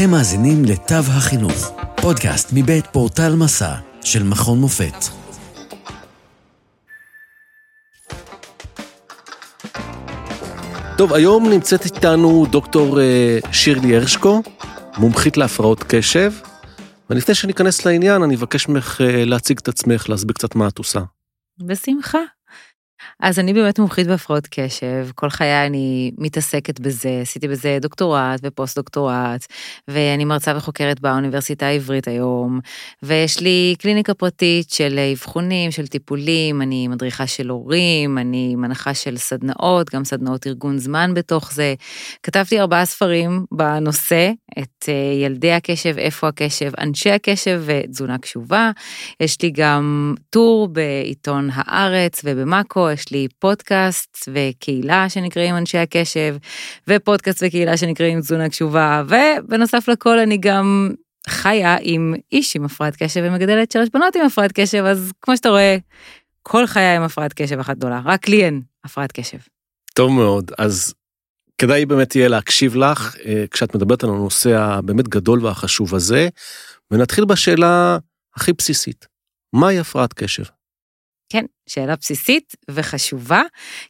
[0.00, 1.72] אתם מאזינים לתו החינוך,
[2.02, 4.94] פודקאסט מבית פורטל מסע של מכון מופת.
[10.98, 14.42] טוב, היום נמצאת איתנו דוקטור אה, שירלי הרשקו,
[14.98, 16.32] מומחית להפרעות קשב,
[17.10, 21.00] ולפני שניכנס לעניין, אני אבקש ממך אה, להציג את עצמך, להסביר קצת מה את עושה.
[21.58, 22.20] בשמחה.
[23.20, 28.78] אז אני באמת מומחית בהפרעות קשב, כל חיי אני מתעסקת בזה, עשיתי בזה דוקטורט ופוסט
[28.78, 29.46] דוקטורט,
[29.88, 32.60] ואני מרצה וחוקרת באוניברסיטה העברית היום,
[33.02, 39.16] ויש לי קליניקה פרטית של אבחונים, של טיפולים, אני מדריכה של הורים, אני מנחה של
[39.16, 41.74] סדנאות, גם סדנאות ארגון זמן בתוך זה.
[42.22, 44.94] כתבתי ארבעה ספרים בנושא, את אה,
[45.24, 48.70] ילדי הקשב, איפה הקשב, אנשי הקשב ותזונה קשובה.
[49.20, 56.36] יש לי גם טור בעיתון הארץ ובמאקו, יש לי פודקאסט וקהילה שנקראים אנשי הקשב,
[56.88, 60.90] ופודקאסט וקהילה שנקראים תזונה קשובה, ובנוסף לכל אני גם
[61.28, 65.48] חיה עם איש עם הפרעת קשב ומגדלת שלוש בנות עם הפרעת קשב, אז כמו שאתה
[65.48, 65.76] רואה,
[66.42, 69.38] כל חיי עם הפרעת קשב אחת גדולה, רק לי אין הפרעת קשב.
[69.94, 70.94] טוב מאוד, אז
[71.58, 76.28] כדאי באמת יהיה להקשיב לך אה, כשאת מדברת על הנושא הבאמת גדול והחשוב הזה,
[76.90, 77.98] ונתחיל בשאלה
[78.36, 79.06] הכי בסיסית,
[79.52, 80.44] מהי הפרעת קשב?
[81.30, 83.42] כן, שאלה בסיסית וחשובה,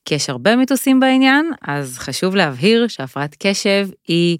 [0.05, 4.38] כי יש הרבה מיתוסים בעניין, אז חשוב להבהיר שהפרעת קשב היא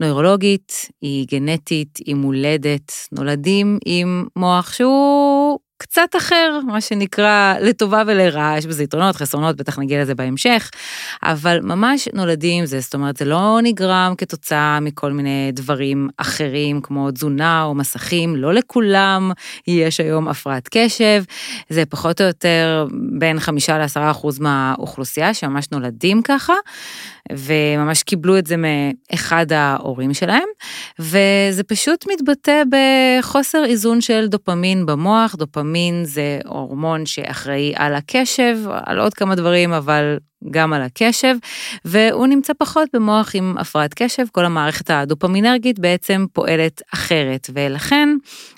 [0.00, 5.37] נוירולוגית, היא גנטית, היא מולדת, נולדים עם מוח שהוא
[5.78, 10.70] קצת אחר, מה שנקרא, לטובה ולרעה, יש בזה יתרונות, חסרונות, בטח נגיע לזה בהמשך,
[11.22, 17.10] אבל ממש נולדים זה, זאת אומרת, זה לא נגרם כתוצאה מכל מיני דברים אחרים, כמו
[17.10, 19.30] תזונה או מסכים, לא לכולם
[19.66, 21.22] יש היום הפרעת קשב,
[21.68, 22.86] זה פחות או יותר
[23.18, 26.54] בין חמישה לעשרה אחוז מהאוכלוסייה שממש נולדים ככה.
[27.32, 30.48] וממש קיבלו את זה מאחד ההורים שלהם,
[30.98, 38.98] וזה פשוט מתבטא בחוסר איזון של דופמין במוח, דופמין זה הורמון שאחראי על הקשב, על
[38.98, 40.18] עוד כמה דברים, אבל
[40.50, 41.36] גם על הקשב,
[41.84, 48.08] והוא נמצא פחות במוח עם הפרעת קשב, כל המערכת הדופמינרגית בעצם פועלת אחרת, ולכן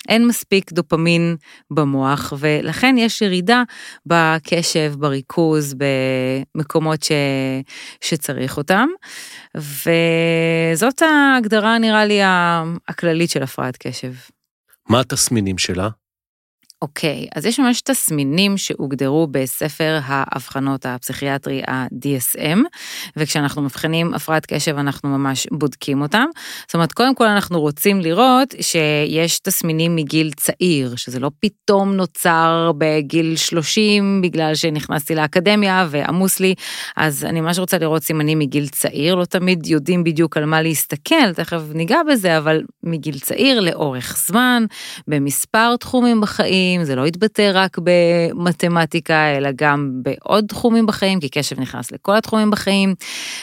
[0.09, 1.35] אין מספיק דופמין
[1.71, 3.63] במוח, ולכן יש ירידה
[4.05, 5.75] בקשב, בריכוז,
[6.55, 7.11] במקומות ש...
[8.01, 8.87] שצריך אותם,
[9.55, 12.19] וזאת ההגדרה נראה לי
[12.87, 14.13] הכללית של הפרעת קשב.
[14.89, 15.89] מה התסמינים שלה?
[16.81, 22.59] אוקיי, אז יש ממש תסמינים שהוגדרו בספר האבחנות הפסיכיאטרי ה-DSM,
[23.17, 26.25] וכשאנחנו מבחינים הפרעת קשב אנחנו ממש בודקים אותם.
[26.65, 32.71] זאת אומרת, קודם כל אנחנו רוצים לראות שיש תסמינים מגיל צעיר, שזה לא פתאום נוצר
[32.77, 36.55] בגיל 30 בגלל שנכנסתי לאקדמיה ועמוס לי,
[36.97, 41.33] אז אני ממש רוצה לראות סימנים מגיל צעיר, לא תמיד יודעים בדיוק על מה להסתכל,
[41.35, 44.65] תכף ניגע בזה, אבל מגיל צעיר לאורך זמן,
[45.07, 46.70] במספר תחומים בחיים.
[46.71, 52.17] בחיים, זה לא יתבטא רק במתמטיקה, אלא גם בעוד תחומים בחיים, כי קשב נכנס לכל
[52.17, 52.95] התחומים בחיים.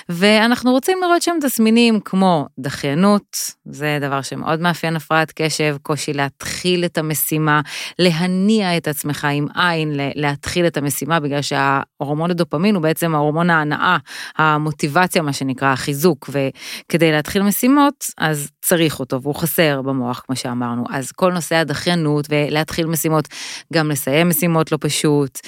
[0.08, 6.84] ואנחנו רוצים לראות שם תסמינים כמו דחיינות, זה דבר שמאוד מאפיין הפרעת קשב, קושי להתחיל
[6.84, 7.60] את המשימה,
[7.98, 13.96] להניע את עצמך עם עין, להתחיל את המשימה, בגלל שההורמון הדופמין הוא בעצם ההורמון ההנאה,
[14.36, 20.84] המוטיבציה, מה שנקרא, החיזוק, וכדי להתחיל משימות, אז צריך אותו, והוא חסר במוח, כמו שאמרנו.
[20.90, 23.28] אז כל נושא הדחיינות ולהתחיל משימות, משימות,
[23.72, 25.38] גם לסיים משימות לא פשוט.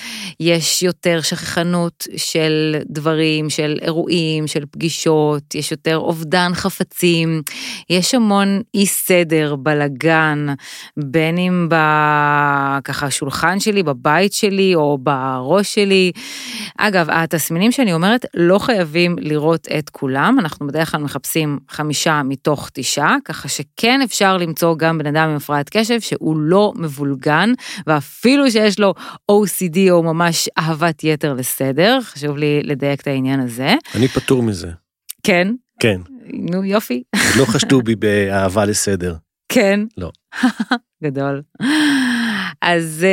[0.41, 7.43] יש יותר שכחנות של דברים, של אירועים, של פגישות, יש יותר אובדן חפצים,
[7.91, 10.47] יש המון אי סדר, בלגן,
[10.97, 16.13] בין אם בככה שולחן שלי, בבית שלי או בראש שלי.
[16.79, 22.71] אגב, התסמינים שאני אומרת לא חייבים לראות את כולם, אנחנו בדרך כלל מחפשים חמישה מתוך
[22.73, 27.53] תשעה, ככה שכן אפשר למצוא גם בן אדם עם הפרעת קשב שהוא לא מבולגן,
[27.87, 28.95] ואפילו שיש לו
[29.31, 33.75] OCD או ממש אהבת יתר לסדר, חשוב לי לדייק את העניין הזה.
[33.95, 34.71] אני פטור מזה.
[35.23, 35.49] כן?
[35.81, 36.01] כן.
[36.33, 37.03] נו יופי.
[37.39, 39.15] לא חשדו בי באהבה לסדר.
[39.49, 39.81] כן?
[39.97, 40.11] לא.
[41.05, 41.43] גדול.
[42.63, 43.07] אז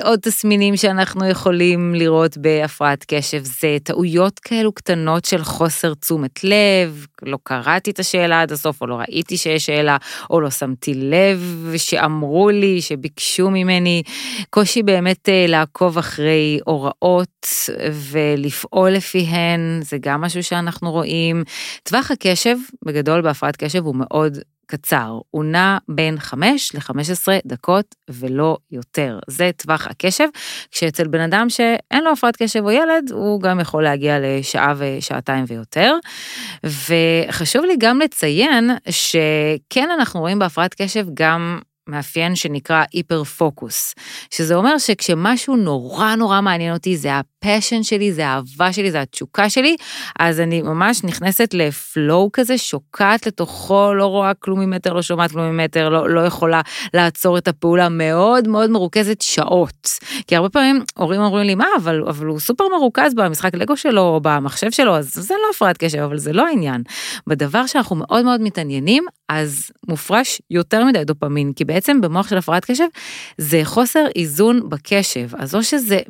[0.00, 6.44] uh, עוד תסמינים שאנחנו יכולים לראות בהפרעת קשב זה טעויות כאלו קטנות של חוסר תשומת
[6.44, 9.96] לב, לא קראתי את השאלה עד הסוף או לא ראיתי שיש שאלה
[10.30, 14.02] או לא שמתי לב שאמרו לי, שביקשו ממני,
[14.50, 17.46] קושי באמת uh, לעקוב אחרי הוראות
[18.10, 21.44] ולפעול לפיהן, זה גם משהו שאנחנו רואים.
[21.82, 28.56] טווח הקשב בגדול בהפרעת קשב הוא מאוד קצר, הוא נע בין 5 ל-15 דקות ולא
[28.70, 29.18] יותר.
[29.28, 30.28] זה טווח הקשב,
[30.70, 35.44] כשאצל בן אדם שאין לו הפרעת קשב או ילד, הוא גם יכול להגיע לשעה ושעתיים
[35.48, 35.94] ויותר.
[36.64, 43.94] וחשוב לי גם לציין שכן אנחנו רואים בהפרעת קשב גם מאפיין שנקרא hyper focus,
[44.30, 47.08] שזה אומר שכשמשהו נורא נורא מעניין אותי, זה
[47.46, 49.76] ה passion שלי, זה האהבה שלי, זה התשוקה שלי,
[50.18, 55.30] אז אני ממש נכנסת ל flow כזה, שוקעת לתוכו, לא רואה כלום ממטר, לא שומעת
[55.30, 56.60] כלום ממטר, לא, לא יכולה
[56.94, 59.88] לעצור את הפעולה מאוד מאוד מרוכזת שעות.
[60.26, 64.02] כי הרבה פעמים הורים אומרים לי, מה, אבל, אבל הוא סופר מרוכז במשחק לגו שלו,
[64.02, 66.82] או במחשב שלו, אז זה לא הפרעת קשב, אבל זה לא העניין.
[67.26, 72.64] בדבר שאנחנו מאוד מאוד מתעניינים, אז מופרש יותר מדי דופמין, כי בעצם במוח של הפרעת
[72.64, 72.86] קשב
[73.38, 75.28] זה חוסר איזון בקשב.
[75.38, 76.00] אז או שזה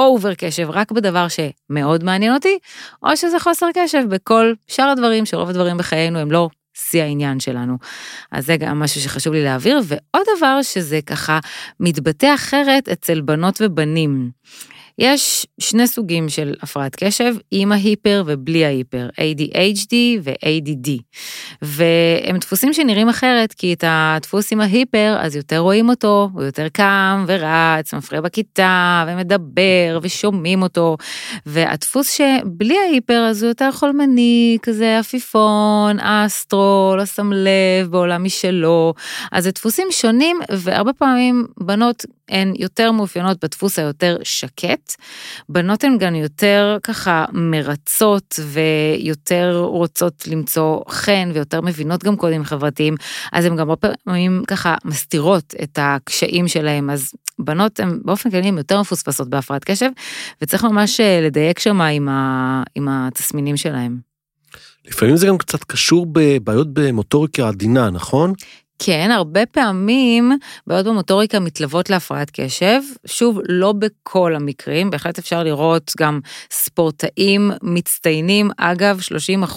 [0.00, 2.58] באובר קשב רק בדבר שמאוד מעניין אותי,
[3.02, 7.76] או שזה חוסר קשב בכל שאר הדברים, שרוב הדברים בחיינו הם לא שיא העניין שלנו.
[8.32, 11.38] אז זה גם משהו שחשוב לי להעביר, ועוד דבר שזה ככה
[11.80, 14.30] מתבטא אחרת אצל בנות ובנים.
[15.00, 20.90] יש שני סוגים של הפרעת קשב, עם ההיפר ובלי ההיפר, ADHD ו-ADD.
[21.62, 26.68] והם דפוסים שנראים אחרת, כי את הדפוס עם ההיפר, אז יותר רואים אותו, הוא יותר
[26.68, 30.96] קם ורץ, מפריע בכיתה, ומדבר, ושומעים אותו.
[31.46, 38.94] והדפוס שבלי ההיפר, אז הוא יותר חולמני, כזה עפיפון, אסטרו, לא שם לב, בעולם משלו.
[39.32, 44.89] אז זה דפוסים שונים, והרבה פעמים בנות הן יותר מאופיינות בדפוס היותר שקט.
[45.48, 52.94] בנות הן גם יותר ככה מרצות ויותר רוצות למצוא חן ויותר מבינות גם קודים חברתיים,
[53.32, 58.48] אז הן גם הרבה פעמים ככה מסתירות את הקשיים שלהם, אז בנות הן באופן כללי
[58.48, 59.90] יותר מפוספסות בהפרעת קשב,
[60.42, 64.10] וצריך ממש אה, לדייק שם עם, ה, עם התסמינים שלהם.
[64.88, 68.32] לפעמים זה גם קצת קשור בבעיות במוטוריקה עדינה, נכון?
[68.82, 70.32] כן, הרבה פעמים
[70.66, 78.50] בעיות במוטוריקה מתלוות להפרעת קשב, שוב, לא בכל המקרים, בהחלט אפשר לראות גם ספורטאים מצטיינים,
[78.56, 79.00] אגב,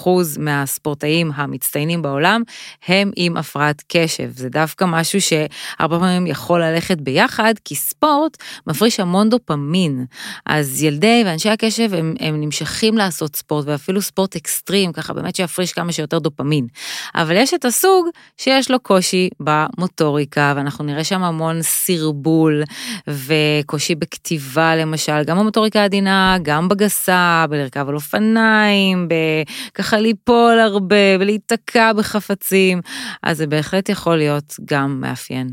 [0.04, 2.42] 30% מהספורטאים המצטיינים בעולם
[2.86, 8.36] הם עם הפרעת קשב, זה דווקא משהו שהרבה פעמים יכול ללכת ביחד, כי ספורט
[8.66, 10.04] מפריש המון דופמין,
[10.46, 15.72] אז ילדי ואנשי הקשב הם, הם נמשכים לעשות ספורט, ואפילו ספורט אקסטרים, ככה באמת שיפריש
[15.72, 16.66] כמה שיותר דופמין.
[17.14, 18.06] אבל יש את הסוג
[18.36, 19.13] שיש לו קושי.
[19.14, 22.62] קושי במוטוריקה, ואנחנו נראה שם המון סרבול
[23.08, 31.92] וקושי בכתיבה למשל, גם במוטוריקה העדינה, גם בגסה, בלרכב על אופניים, בככה ליפול הרבה ולהיתקע
[31.92, 32.80] בחפצים,
[33.22, 35.48] אז זה בהחלט יכול להיות גם מאפיין.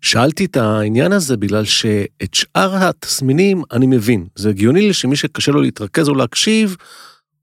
[0.00, 4.26] שאלתי את העניין הזה בגלל שאת שאר התסמינים אני מבין.
[4.36, 6.76] זה הגיוני שמי שקשה לו להתרכז או להקשיב,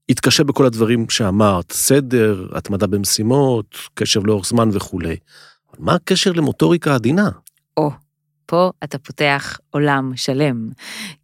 [0.09, 5.15] יתקשה בכל הדברים שאמרת, סדר, התמדה במשימות, קשב לאורך זמן וכולי.
[5.79, 7.29] מה הקשר למוטוריקה עדינה?
[7.77, 7.91] או,
[8.49, 10.69] פה אתה פותח עולם שלם.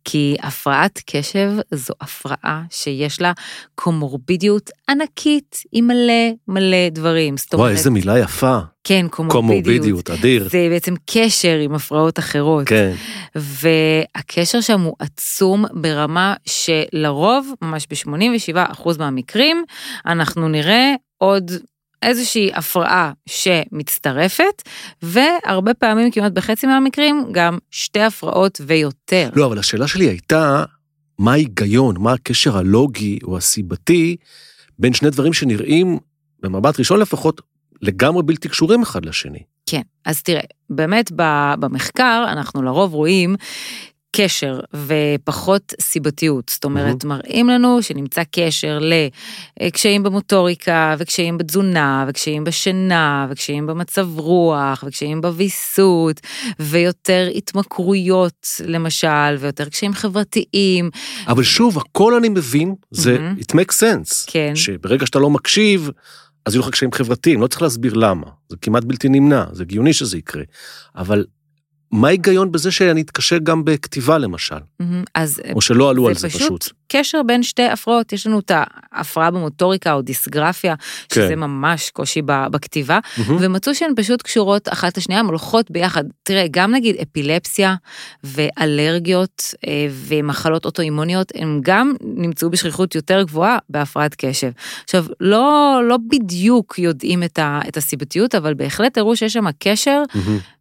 [0.03, 3.31] כי הפרעת קשב זו הפרעה שיש לה
[3.75, 7.35] קומורבידיות ענקית עם מלא מלא דברים.
[7.53, 8.59] וואי, איזה מילה יפה.
[8.83, 9.31] כן, קומורבידיות.
[9.31, 10.49] קומורבידיות, אדיר.
[10.49, 12.67] זה בעצם קשר עם הפרעות אחרות.
[12.67, 12.93] כן.
[13.35, 19.63] והקשר שם הוא עצום ברמה שלרוב, ממש ב-87% מהמקרים,
[20.05, 21.51] אנחנו נראה עוד
[22.05, 24.61] איזושהי הפרעה שמצטרפת,
[25.01, 29.29] והרבה פעמים, כמעט בחצי מהמקרים, גם שתי הפרעות ויותר.
[29.35, 30.63] לא, אבל השאלה שלי הייתה,
[31.19, 34.15] מה ההיגיון, מה הקשר הלוגי או הסיבתי
[34.79, 35.99] בין שני דברים שנראים,
[36.39, 37.41] במבט ראשון לפחות,
[37.81, 39.39] לגמרי בלתי קשורים אחד לשני.
[39.65, 41.11] כן, אז תראה, באמת
[41.59, 43.35] במחקר אנחנו לרוב רואים
[44.15, 46.49] קשר ופחות סיבתיות.
[46.49, 47.07] זאת אומרת, mm-hmm.
[47.07, 48.79] מראים לנו שנמצא קשר
[49.61, 56.21] לקשיים במוטוריקה, וקשיים בתזונה, וקשיים בשינה, וקשיים במצב רוח, וקשיים בוויסות,
[56.59, 60.89] ויותר התמכרויות, למשל, ויותר קשיים חברתיים.
[61.27, 63.41] אבל שוב, הכל אני מבין, זה mm-hmm.
[63.41, 64.23] it makes sense.
[64.27, 64.51] כן.
[64.55, 65.89] שברגע שאתה לא מקשיב,
[66.45, 69.93] אז יהיו לך קשיים חברתיים, לא צריך להסביר למה, זה כמעט בלתי נמנע, זה הגיוני
[69.93, 70.43] שזה יקרה.
[70.95, 71.25] אבל
[71.91, 74.55] מה ההיגיון בזה שאני אתקשה גם בכתיבה למשל?
[75.15, 76.41] אז או שלא עלו על זה פשוט.
[76.41, 81.21] זה פשוט קשר בין שתי הפרעות, יש לנו את ההפרעה במוטוריקה או דיסגרפיה, כן.
[81.21, 82.99] שזה ממש קושי בכתיבה,
[83.39, 86.03] ומצאו שהן פשוט קשורות אחת לשנייה, הן הולכות ביחד.
[86.23, 87.75] תראה, גם נגיד אפילפסיה
[88.23, 94.51] ואלרגיות אה, ומחלות אוטואימוניות, הן גם נמצאו בשכיחות יותר גבוהה בהפרעת קשב.
[94.83, 100.03] עכשיו, לא, לא בדיוק יודעים את, ה, את הסיבתיות, אבל בהחלט הראו שיש שם קשר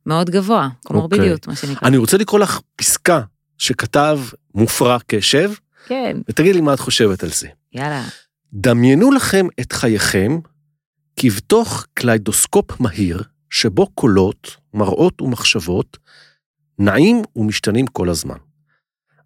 [0.06, 1.50] מאוד גבוה, קומורבידיות, okay.
[1.50, 1.88] מה שנקרא.
[1.88, 3.20] אני רוצה לקרוא לך פסקה
[3.58, 4.20] שכתב
[4.54, 5.50] מופרע קשב,
[5.86, 6.16] כן.
[6.28, 7.48] ותגידי לי מה את חושבת על זה.
[7.72, 8.04] יאללה.
[8.52, 10.38] דמיינו לכם את חייכם
[11.16, 15.98] כבתוך קליידוסקופ מהיר, שבו קולות, מראות ומחשבות
[16.78, 18.36] נעים ומשתנים כל הזמן.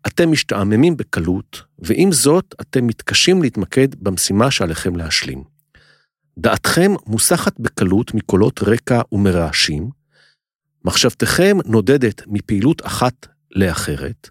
[0.06, 5.44] אתם משתעממים בקלות, ועם זאת אתם מתקשים להתמקד במשימה שעליכם להשלים.
[6.38, 9.90] דעתכם מוסחת בקלות מקולות רקע ומרעשים,
[10.84, 14.30] מחשבתכם נודדת מפעילות אחת לאחרת,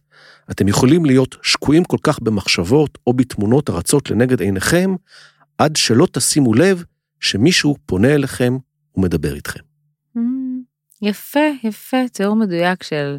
[0.52, 4.96] אתם יכולים להיות שקועים כל כך במחשבות או בתמונות הרצות לנגד עיניכם,
[5.58, 6.84] עד שלא תשימו לב
[7.20, 8.58] שמישהו פונה אליכם
[8.96, 9.67] ומדבר איתכם.
[11.02, 13.18] יפה, יפה, תיאור מדויק של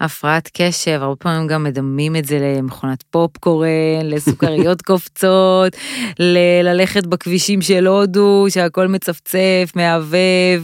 [0.00, 5.76] הפרעת קשב, הרבה פעמים גם מדמים את זה למכונת פופקורן, לסוכריות קופצות,
[6.18, 10.62] ל- ללכת בכבישים של הודו, שהכל מצפצף, מהבהב.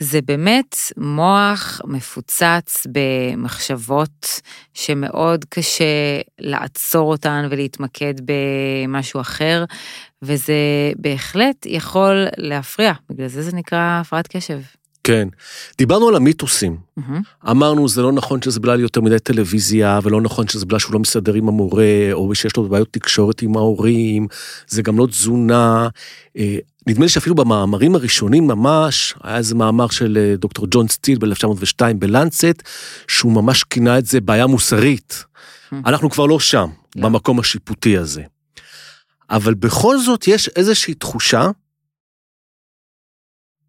[0.00, 4.40] זה באמת מוח מפוצץ במחשבות
[4.74, 9.64] שמאוד קשה לעצור אותן ולהתמקד במשהו אחר,
[10.22, 10.54] וזה
[10.96, 14.58] בהחלט יכול להפריע, בגלל זה זה נקרא הפרעת קשב.
[15.06, 15.28] כן.
[15.78, 16.76] דיברנו על המיתוסים.
[16.96, 17.20] מהמם.
[17.50, 20.98] אמרנו, זה לא נכון שזה בגלל יותר מדי טלוויזיה, ולא נכון שזה בגלל שהוא לא
[20.98, 24.26] מסתדר עם המורה, או שיש לו בעיות תקשורת עם ההורים,
[24.68, 25.88] זה גם לא תזונה.
[26.36, 31.18] אה, נדמה לי שאפילו במאמרים הראשונים ממש, היה איזה מאמר של אה, דוקטור ג'ון סטיל
[31.18, 32.62] ב-1902 בלנסט,
[33.08, 35.24] שהוא ממש כינה את זה בעיה מוסרית.
[35.72, 37.02] אנחנו כבר לא שם, לא.
[37.02, 38.22] במקום השיפוטי הזה.
[39.30, 41.50] אבל בכל זאת יש איזושהי תחושה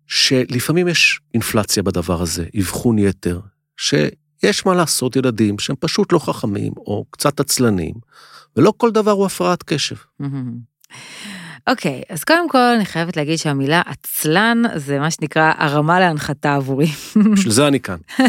[0.07, 3.39] שלפעמים יש אינפלציה בדבר הזה, אבחון יתר,
[3.77, 7.93] שיש מה לעשות ילדים שהם פשוט לא חכמים או קצת עצלנים,
[8.55, 9.95] ולא כל דבר הוא הפרעת קשב.
[11.67, 16.87] אוקיי, אז קודם כל אני חייבת להגיד שהמילה עצלן זה מה שנקרא הרמה להנחתה עבורי.
[17.33, 17.97] בשביל זה אני כאן.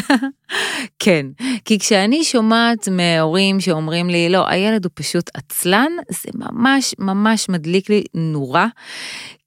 [0.99, 1.27] כן,
[1.65, 7.91] כי כשאני שומעת מהורים שאומרים לי, לא, הילד הוא פשוט עצלן, זה ממש ממש מדליק
[7.91, 8.67] לי נורה.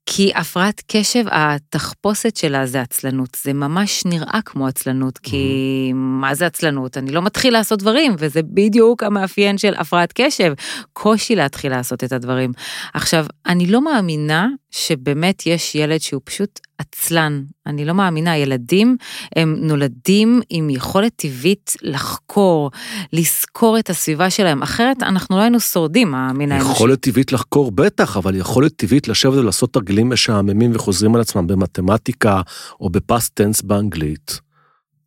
[0.06, 6.46] כי הפרעת קשב, התחפושת שלה זה עצלנות, זה ממש נראה כמו עצלנות, כי מה זה
[6.46, 6.98] עצלנות?
[6.98, 10.54] אני לא מתחיל לעשות דברים, וזה בדיוק המאפיין של הפרעת קשב,
[10.94, 12.52] קושי להתחיל לעשות את הדברים.
[12.94, 18.98] עכשיו, אני לא מאמינה שבאמת יש ילד שהוא פשוט עצלן, אני לא מאמינה, ילדים
[19.36, 22.72] הם נולדים עם יכולת טבעית לחקור,
[23.14, 26.72] לזכור את הסביבה שלהם, אחרת אנחנו לא היינו שורדים, המין האנושי.
[26.72, 32.42] יכולת טבעית לחקור בטח, אבל יכולת טבעית לשבת ולעשות תרגילים משעממים וחוזרים על עצמם במתמטיקה
[32.82, 34.51] או בפסט טנס באנגלית.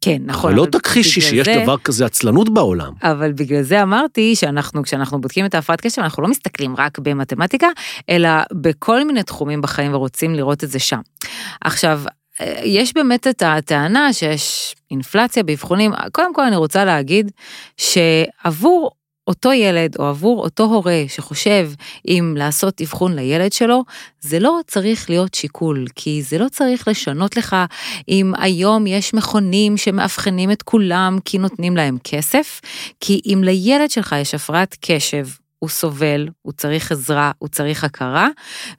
[0.00, 0.50] כן, נכון.
[0.52, 2.92] אבל לא תכחישי שיש זה- דבר כזה עצלנות בעולם.
[3.02, 7.66] אבל בגלל זה אמרתי שאנחנו, כשאנחנו בודקים את ההפרעת קשב, אנחנו לא מסתכלים רק במתמטיקה,
[8.08, 11.00] אלא בכל מיני תחומים בחיים ורוצים לראות את זה שם.
[11.60, 12.00] עכשיו,
[12.40, 15.92] אה, יש באמת את הטענה שיש אינפלציה באבחונים.
[16.12, 17.30] קודם כל אני רוצה להגיד
[17.76, 18.90] שעבור
[19.28, 21.71] אותו ילד או עבור אותו הורה שחושב
[22.09, 23.85] אם לעשות אבחון לילד שלו,
[24.21, 27.57] זה לא צריך להיות שיקול, כי זה לא צריך לשנות לך
[28.09, 32.61] אם היום יש מכונים שמאבחנים את כולם כי נותנים להם כסף,
[33.00, 35.26] כי אם לילד שלך יש הפרעת קשב,
[35.59, 38.28] הוא סובל, הוא צריך עזרה, הוא צריך הכרה,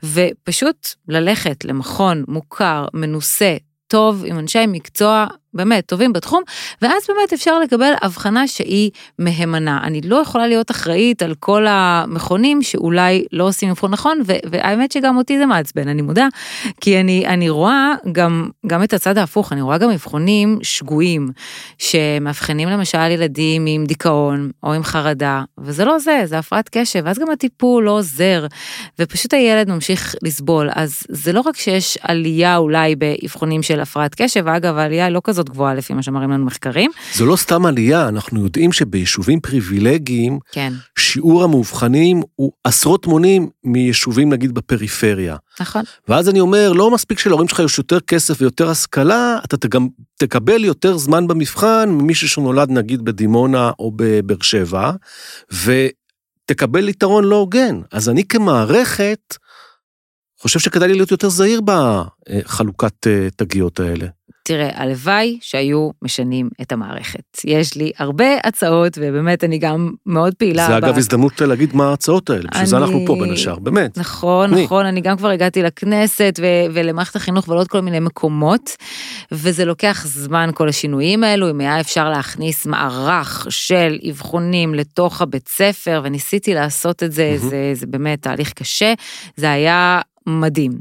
[0.04, 6.44] ופשוט ללכת למכון מוכר, מנוסה, טוב, עם אנשי מקצוע באמת טובים בתחום,
[6.82, 9.80] ואז באמת אפשר לקבל הבחנה שהיא מהימנה.
[9.84, 14.20] אני לא יכולה להיות אחראית על כל המכונים שאולי לא עושים אבחון נכון,
[14.50, 16.28] והאמת שגם אותי זה מעצבן, אני מודה,
[16.82, 21.30] כי אני, אני רואה גם, גם את הצד ההפוך, אני רואה גם אבחונים שגויים,
[21.78, 27.20] שמאבחנים למשל ילדים עם דיכאון או עם חרדה, וזה לא זה, זה הפרעת קשב, ואז
[27.20, 28.48] גם הטיפול לא עוזר,
[29.00, 30.70] ופשוט הילד ממשיך לסבול.
[30.76, 35.45] אז זה לא רק שיש עלייה אולי באבחונים של הפרעת קשב, אגב, העלייה לא כזאת
[35.50, 36.92] גבוהה לפי מה שמראים לנו מחקרים.
[37.14, 44.34] זו לא סתם עלייה, אנחנו יודעים שביישובים פריבילגיים, כן, שיעור המאובחנים הוא עשרות מונים מיישובים
[44.34, 45.36] נגיד בפריפריה.
[45.60, 45.84] נכון.
[46.08, 49.88] ואז אני אומר, לא מספיק שלהורים שלך יש יותר כסף ויותר השכלה, אתה גם
[50.18, 54.92] תקבל יותר זמן במבחן ממישהו שנולד נגיד בדימונה או בבאר שבע,
[55.52, 57.82] ותקבל יתרון לא הוגן.
[57.92, 59.38] אז אני כמערכת,
[60.40, 64.08] חושב שכדאי לי להיות יותר זהיר בחלוקת אה, תגיות האלה.
[64.48, 67.22] תראה, הלוואי שהיו משנים את המערכת.
[67.46, 70.68] יש לי הרבה הצעות, ובאמת אני גם מאוד פעילה.
[70.68, 73.98] זה ב- אגב הזדמנות להגיד מה ההצעות האלה, בשביל זה אנחנו פה בין השאר, באמת.
[73.98, 74.54] נכון.
[74.54, 78.76] נכון, אני גם כבר הגעתי לכנסת ו- ולמערכת החינוך ולעוד כל מיני מקומות,
[79.32, 85.48] וזה לוקח זמן כל השינויים האלו, אם היה אפשר להכניס מערך של אבחונים לתוך הבית
[85.48, 87.12] ספר, וניסיתי לעשות את.
[87.12, 87.38] זה,
[87.74, 88.94] זה באמת תהליך קשה,
[89.36, 90.72] זה היה מדהים.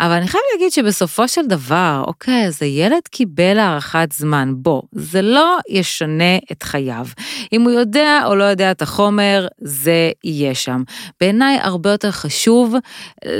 [0.00, 5.22] אבל אני חייב להגיד שבסופו של דבר, אוקיי, אז הילד קיבל הארכת זמן, בוא, זה
[5.22, 7.06] לא ישנה את חייו.
[7.52, 10.82] אם הוא יודע או לא יודע את החומר, זה יהיה שם.
[11.20, 12.74] בעיניי הרבה יותר חשוב,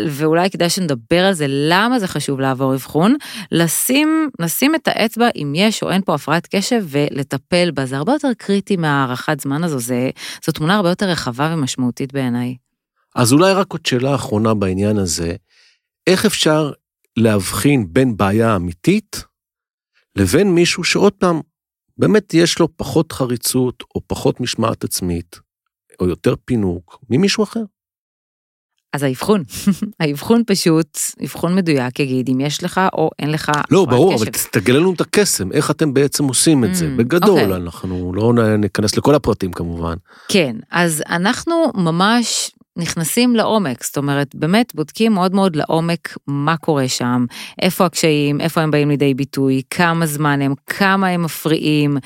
[0.08, 3.16] ואולי כדאי שנדבר על זה, למה זה חשוב לעבור אבחון,
[3.52, 7.86] לשים, לשים את האצבע אם יש או אין פה הפרעת קשב ולטפל בה.
[7.86, 10.10] זה הרבה יותר קריטי מהארכת זמן הזו, זה,
[10.46, 12.56] זו תמונה הרבה יותר רחבה ומשמעותית בעיניי.
[13.14, 15.36] אז אולי רק עוד שאלה אחרונה בעניין הזה,
[16.06, 16.72] איך אפשר
[17.16, 19.24] להבחין בין בעיה אמיתית
[20.16, 21.40] לבין מישהו שעוד פעם,
[21.98, 25.40] באמת יש לו פחות חריצות או פחות משמעת עצמית,
[26.00, 27.62] או יותר פינוק, ממישהו אחר?
[28.92, 29.42] אז האבחון,
[30.00, 34.22] האבחון פשוט, אבחון מדויק יגיד אם יש לך או אין לך לא, ברור, קשב.
[34.22, 36.86] אבל תגלה לנו את הקסם, איך אתם בעצם עושים את זה.
[36.86, 37.42] Mm, בגדול, okay.
[37.42, 37.56] אוקיי.
[37.56, 39.94] אנחנו לא ניכנס לכל הפרטים כמובן.
[40.28, 46.88] כן, אז אנחנו ממש נכנסים לעומק, זאת אומרת, באמת בודקים מאוד מאוד לעומק מה קורה
[46.88, 47.24] שם,
[47.62, 51.96] איפה הקשיים, איפה הם באים לידי ביטוי, כמה זמן הם, כמה הם מפריעים,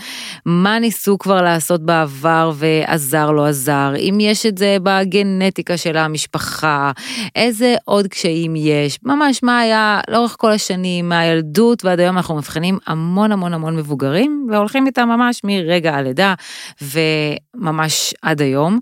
[0.46, 6.92] מה ניסו כבר לעשות בעבר ועזר לא עזר, אם יש את זה בגנטיקה של המשפחה,
[7.36, 12.78] איזה עוד קשיים יש, ממש מה היה לאורך כל השנים, מהילדות ועד היום אנחנו מבחינים
[12.86, 16.34] המון המון המון מבוגרים והולכים איתם ממש מרגע הלידה
[16.82, 18.78] וממש עד היום.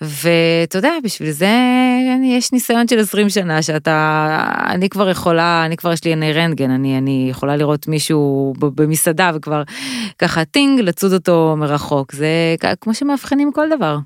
[0.00, 1.50] ואתה יודע, בשביל זה
[2.24, 6.70] יש ניסיון של 20 שנה שאתה, אני כבר יכולה, אני כבר יש לי עיני רנטגן,
[6.70, 9.62] אני, אני יכולה לראות מישהו במסעדה וכבר
[10.18, 13.98] ככה טינג, לצוד אותו מרחוק, זה כמו שמאבחנים כל דבר.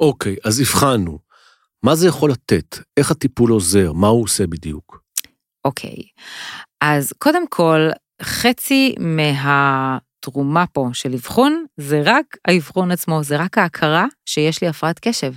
[0.00, 1.18] אוקיי, אז הבחנו.
[1.82, 2.78] מה זה יכול לתת?
[2.96, 3.92] איך הטיפול עוזר?
[3.92, 5.00] מה הוא עושה בדיוק?
[5.64, 5.96] אוקיי,
[6.80, 7.88] אז קודם כל,
[8.22, 9.98] חצי מה...
[10.28, 15.32] התרומה פה של אבחון זה רק האבחון עצמו, זה רק ההכרה שיש לי הפרעת קשב.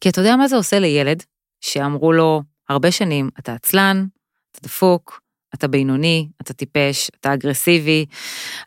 [0.00, 1.22] כי אתה יודע מה זה עושה לילד
[1.60, 4.06] שאמרו לו הרבה שנים, אתה עצלן,
[4.52, 5.20] אתה דפוק,
[5.54, 8.06] אתה בינוני, אתה טיפש, אתה אגרסיבי,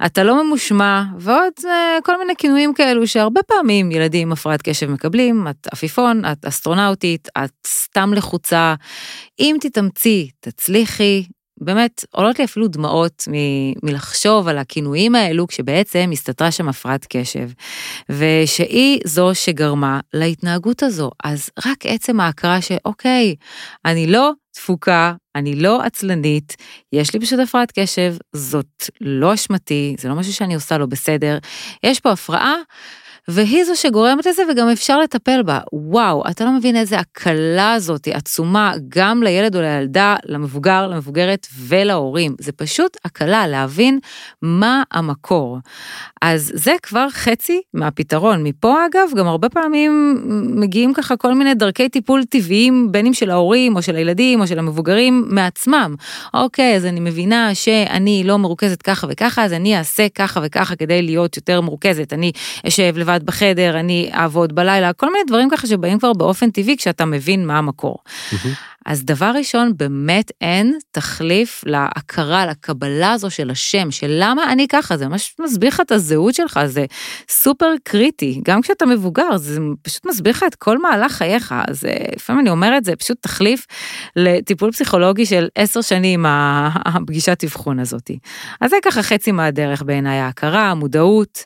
[0.05, 4.89] אתה לא ממושמע, ועוד אה, כל מיני כינויים כאלו שהרבה פעמים ילדים עם הפרעת קשב
[4.89, 8.75] מקבלים, את עפיפון, את אסטרונאוטית, את סתם לחוצה.
[9.39, 11.23] אם תתאמצי, תצליחי,
[11.65, 17.49] באמת עולות לי אפילו דמעות מ- מלחשוב על הכינויים האלו כשבעצם הסתתרה שם הפרעת קשב,
[18.09, 21.11] ושהיא זו שגרמה להתנהגות הזו.
[21.23, 23.35] אז רק עצם ההכרה שאוקיי,
[23.85, 26.55] אני לא תפוקה, אני לא עצלנית,
[26.93, 31.37] יש לי פשוט הפרעת קשב, זאת לא אשמתי, זה לא משהו שאני עושה לא בסדר,
[31.83, 32.55] יש פה הפרעה.
[33.27, 35.59] והיא זו שגורמת לזה וגם אפשר לטפל בה.
[35.73, 42.35] וואו, אתה לא מבין איזה הקלה הזאת עצומה גם לילד או לילדה, למבוגר, למבוגרת ולהורים.
[42.39, 43.99] זה פשוט הקלה להבין
[44.41, 45.57] מה המקור.
[46.21, 48.43] אז זה כבר חצי מהפתרון.
[48.43, 50.21] מפה אגב, גם הרבה פעמים
[50.55, 54.47] מגיעים ככה כל מיני דרכי טיפול טבעיים, בין אם של ההורים או של הילדים או
[54.47, 55.95] של המבוגרים מעצמם.
[56.33, 61.01] אוקיי, אז אני מבינה שאני לא מרוכזת ככה וככה, אז אני אעשה ככה וככה כדי
[61.01, 62.13] להיות יותר מרוכזת.
[62.13, 62.31] אני
[62.67, 63.14] אשב לבד.
[63.15, 67.47] לבד בחדר, אני אעבוד בלילה, כל מיני דברים ככה שבאים כבר באופן טבעי כשאתה מבין
[67.47, 67.97] מה המקור.
[68.85, 74.97] אז דבר ראשון, באמת אין תחליף להכרה, לקבלה הזו של השם, של למה אני ככה,
[74.97, 76.85] זה ממש מסביר לך את הזהות שלך, זה
[77.29, 82.05] סופר קריטי, גם כשאתה מבוגר, זה פשוט מסביר לך את כל מהלך חייך, אז אה,
[82.15, 83.65] לפעמים אני אומרת, זה פשוט תחליף
[84.15, 86.25] לטיפול פסיכולוגי של עשר שנים,
[86.85, 88.19] הפגישת אבחון הזאתי.
[88.61, 91.43] אז זה ככה חצי מהדרך בעיניי, ההכרה, המודעות.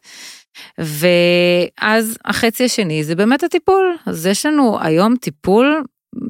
[0.77, 3.95] ואז החצי השני זה באמת הטיפול.
[4.05, 5.83] אז יש לנו היום טיפול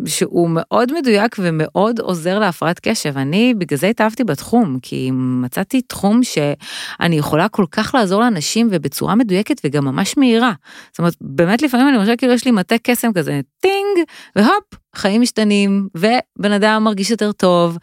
[0.06, 3.18] שהוא מאוד מדויק ומאוד עוזר להפרעת קשב.
[3.18, 9.16] אני בגלל זה התאהבתי בתחום, כי מצאתי תחום שאני יכולה כל כך לעזור לאנשים ובצורה
[9.16, 10.54] מדויקת וגם ממש מהירה.
[10.92, 14.64] זאת אומרת, באמת לפעמים אני חושבת כאילו יש לי מטה קסם כזה, טינג, והופ,
[14.96, 17.78] חיים משתנים, ובן אדם מרגיש יותר טוב,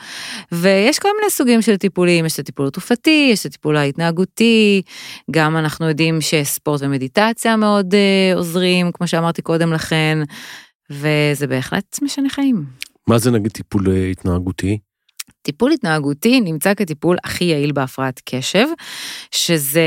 [0.53, 4.83] ויש כל מיני סוגים של טיפולים, יש את הטיפול התרופתי, יש את הטיפול ההתנהגותי,
[5.31, 10.19] גם אנחנו יודעים שספורט ומדיטציה מאוד uh, עוזרים, כמו שאמרתי קודם לכן.
[10.91, 12.65] וזה בהחלט משנה חיים.
[13.07, 14.79] מה זה נגיד טיפול התנהגותי?
[15.43, 18.67] טיפול התנהגותי נמצא כטיפול הכי יעיל בהפרעת קשב,
[19.31, 19.85] שזה,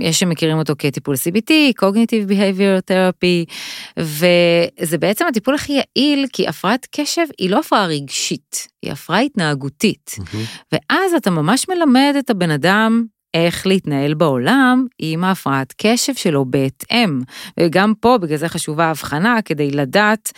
[0.00, 3.52] יש שמכירים אותו כטיפול CBT, Cognitive Behavior Therapy,
[3.98, 10.16] וזה בעצם הטיפול הכי יעיל, כי הפרעת קשב היא לא הפרעה רגשית, היא הפרעה התנהגותית.
[10.18, 10.66] Mm-hmm.
[10.72, 17.20] ואז אתה ממש מלמד את הבן אדם איך להתנהל בעולם עם ההפרעת קשב שלו בהתאם.
[17.60, 20.32] וגם פה בגלל זה חשובה ההבחנה כדי לדעת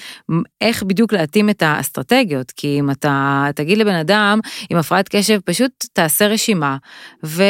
[0.61, 2.51] איך בדיוק להתאים את האסטרטגיות.
[2.51, 6.77] כי אם אתה תגיד לבן אדם עם הפרעת קשב, פשוט תעשה רשימה
[7.25, 7.43] ו...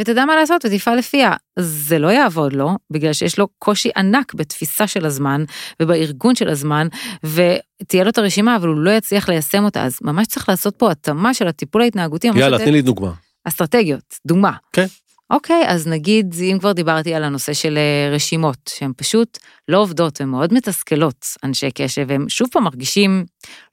[0.00, 1.32] ותדע מה לעשות ותפעל לפיה.
[1.58, 5.44] זה לא יעבוד לו, בגלל שיש לו קושי ענק בתפיסה של הזמן
[5.82, 6.86] ובארגון של הזמן,
[7.24, 10.90] ותהיה לו את הרשימה, אבל הוא לא יצליח ליישם אותה, אז ממש צריך לעשות פה
[10.90, 12.28] התאמה של הטיפול ההתנהגותי.
[12.34, 13.10] יאללה, תני לי דוגמה.
[13.44, 14.52] אסטרטגיות, דוגמה.
[14.72, 14.86] כן.
[15.30, 20.20] אוקיי, אז נגיד, אם כבר דיברתי על הנושא של אה, רשימות, שהן פשוט לא עובדות,
[20.20, 23.24] הן מאוד מתסכלות, אנשי קשב, והם שוב פעם מרגישים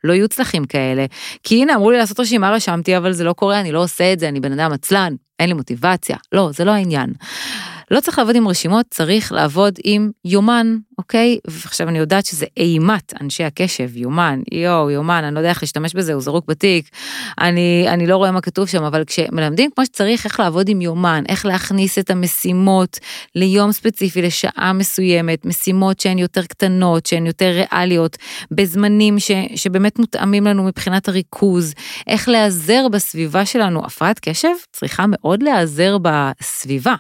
[0.04, 1.06] לא יוצלחים כאלה.
[1.44, 4.20] כי הנה, אמרו לי לעשות רשימה, רשמתי, אבל זה לא קורה, אני לא עושה את
[4.20, 6.18] זה, אני בן אדם עצלן, אין לי מוטיבציה.
[6.32, 7.14] לא, זה לא העניין.
[7.92, 11.38] לא צריך לעבוד עם רשימות, צריך לעבוד עם יומן, אוקיי?
[11.48, 15.94] ועכשיו אני יודעת שזה אימת אנשי הקשב, יומן, יואו, יומן, אני לא יודע איך להשתמש
[15.94, 16.90] בזה, הוא זרוק בתיק,
[17.40, 21.24] אני, אני לא רואה מה כתוב שם, אבל כשמלמדים כמו שצריך איך לעבוד עם יומן,
[21.30, 23.00] איך להכניס את המשימות
[23.36, 28.18] ליום ספציפי, לשעה מסוימת, משימות שהן יותר קטנות, שהן יותר ריאליות,
[28.52, 31.74] בזמנים ש, שבאמת מותאמים לנו מבחינת הריכוז,
[32.08, 33.86] איך להיעזר בסביבה שלנו.
[33.86, 36.96] הפרעת קשב צריכה מאוד להיעזר בסביבה.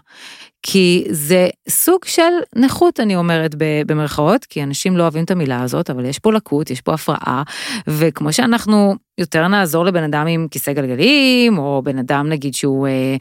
[0.61, 2.21] כי זה סוג של
[2.55, 6.71] נכות, אני אומרת במרכאות, כי אנשים לא אוהבים את המילה הזאת, אבל יש פה לקות,
[6.71, 7.43] יש פה הפרעה,
[7.87, 13.15] וכמו שאנחנו יותר נעזור לבן אדם עם כיסא גלגלים, או בן אדם נגיד שהוא אה,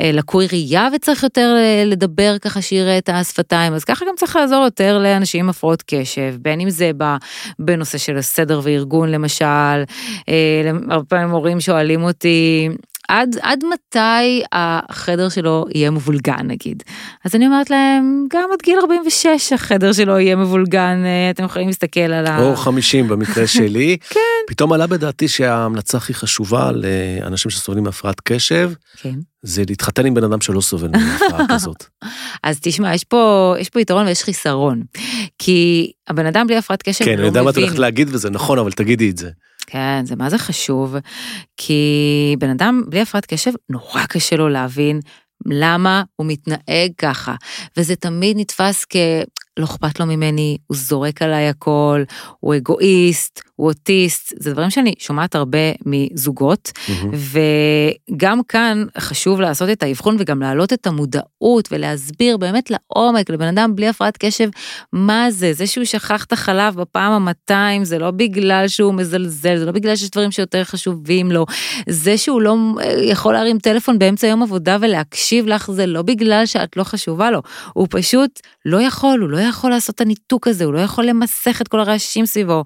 [0.00, 4.36] אה, לקוי ראייה וצריך יותר אה, לדבר ככה שיראה את השפתיים, אז ככה גם צריך
[4.36, 6.90] לעזור יותר לאנשים עם הפרעות קשב, בין אם זה
[7.58, 9.44] בנושא של הסדר וארגון למשל,
[10.28, 12.68] אה, הרבה פעמים הורים שואלים אותי,
[13.08, 16.82] עד, עד מתי החדר שלו יהיה מבולגן נגיד.
[17.24, 21.68] אז אני אומרת להם, גם עד גיל 46 החדר שלו יהיה מבולגן, אה, אתם יכולים
[21.68, 22.38] להסתכל על ה...
[22.38, 23.96] או 50 במקרה שלי.
[24.10, 24.20] כן.
[24.48, 29.14] פתאום עלה בדעתי שההמלצה הכי חשובה לאנשים שסובלים מהפרעת קשב, כן.
[29.42, 31.84] זה להתחתן עם בן אדם שלא סובל מהפרעה כזאת.
[32.42, 34.82] אז תשמע, יש פה, יש פה יתרון ויש חיסרון.
[35.38, 37.64] כי הבן אדם בלי הפרעת קשב כן, לא אני יודע מה את מבין.
[37.64, 39.30] הולכת להגיד וזה נכון, אבל תגידי את זה.
[39.66, 40.96] כן, זה מה זה חשוב,
[41.56, 45.00] כי בן אדם בלי הפרעת קשב, נורא קשה לו להבין
[45.46, 47.34] למה הוא מתנהג ככה,
[47.76, 48.96] וזה תמיד נתפס כ...
[49.56, 52.02] לא אכפת לו ממני, הוא זורק עליי הכל,
[52.40, 57.10] הוא אגואיסט, הוא אוטיסט, זה דברים שאני שומעת הרבה מזוגות, מהמם.
[58.10, 63.76] וגם כאן חשוב לעשות את האבחון וגם להעלות את המודעות ולהסביר באמת לעומק לבן אדם
[63.76, 64.48] בלי הפרעת קשב,
[64.92, 69.64] מה זה, זה שהוא שכח את החלב בפעם ה-200, זה לא בגלל שהוא מזלזל, זה
[69.64, 71.46] לא בגלל שיש דברים שיותר חשובים לו,
[71.88, 76.46] זה שהוא לא אה, יכול להרים טלפון באמצע יום עבודה ולהקשיב לך, זה לא בגלל
[76.46, 77.42] שאת לא חשובה לו,
[77.72, 81.58] הוא פשוט לא יכול, הוא לא יכול לעשות את הניתוק הזה, הוא לא יכול למסך
[81.62, 82.64] את כל הרעשים סביבו.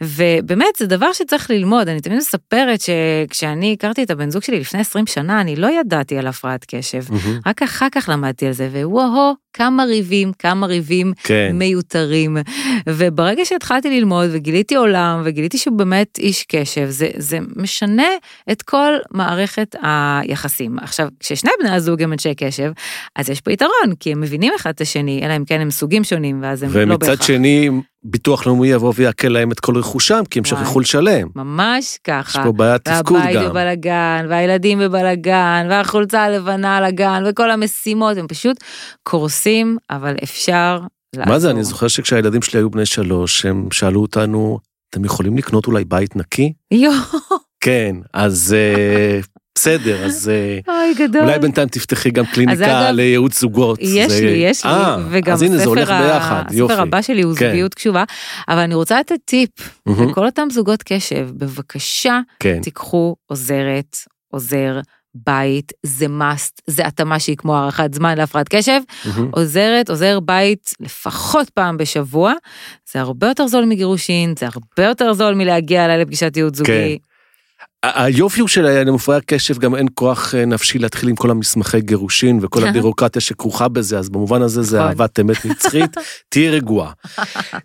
[0.00, 4.80] ובאמת זה דבר שצריך ללמוד, אני תמיד מספרת שכשאני הכרתי את הבן זוג שלי לפני
[4.80, 7.40] 20 שנה, אני לא ידעתי על הפרעת קשב, מהמם.
[7.46, 11.50] רק אחר כך למדתי על זה, ווהו, כמה ריבים, כמה ריבים כן.
[11.54, 12.36] מיותרים.
[12.88, 18.08] וברגע שהתחלתי ללמוד וגיליתי עולם וגיליתי שהוא באמת איש קשב, זה, זה משנה
[18.52, 20.78] את כל מערכת היחסים.
[20.78, 22.72] עכשיו, כששני בני הזוג הם אנשי קשב,
[23.16, 26.04] אז יש פה יתרון, כי הם מבינים אחד את השני, אלא אם כן הם סוגים
[26.04, 27.26] שונים, ואז הם לא ומצד בהכרח.
[27.26, 27.70] שני,
[28.04, 30.44] ביטוח לאומי יבוא ויעקל להם את כל רכושם, כי הם.
[30.44, 31.28] שכחו לשלם.
[31.36, 32.44] ממש יש ככה.
[32.44, 33.50] פה בעיית תפקוד והבית גם.
[33.50, 38.56] בבלגן, והילדים בבלגן, והחולצה הלבנה על הגן, וכל המשימות, הם פשוט
[39.02, 40.80] קורסים, אבל אפשר
[41.16, 41.32] לעזור.
[41.32, 44.58] מה זה, אני זוכר שכשהילדים שלי היו בני שלוש, הם שאלו אותנו,
[44.90, 46.52] אתם יכולים לקנות אולי בית נקי?
[46.70, 46.94] יואו,
[47.60, 49.20] כן, אז אה,
[49.58, 50.94] בסדר, אז אה, אוי.
[51.20, 53.78] אולי בינתיים תפתחי גם קליניקה אגב, לייעוץ זוגות.
[53.82, 56.72] יש זה- לי, יש לי, אה, וגם אז הנה, זה הולך ביחד, יופי.
[56.72, 57.46] הספר הבא שלי הוא כן.
[57.48, 58.04] זוגיות קשובה,
[58.48, 59.50] אבל אני רוצה לתת טיפ
[59.86, 63.96] מהמם, לכל אותם זוגות קשב, בבקשה כן, תיקחו עוזרת,
[64.32, 64.80] עוזר,
[65.14, 69.28] בית, זה must, זה התאמה שהיא כמו הארכת זמן להפרעת קשב, מהמם.
[69.32, 72.32] עוזרת, עוזר בית לפחות פעם בשבוע,
[72.92, 76.72] זה הרבה יותר זול מגירושין, זה הרבה יותר זול מלהגיע אליי לפגישת ייעוץ זוגי.
[77.02, 77.07] ה-
[77.82, 82.66] היופי הוא שלמופרעי הקשב גם אין כוח אה, נפשי להתחיל עם כל המסמכי גירושין וכל
[82.66, 84.88] הבירוקרטיה שכרוכה בזה, אז במובן הזה זה נכון.
[84.88, 85.96] אהבת אמת נצחית,
[86.30, 86.90] תהיי רגועה.